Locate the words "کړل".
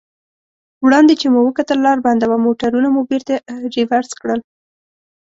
4.21-4.39